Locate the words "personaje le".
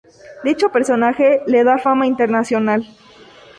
0.75-1.61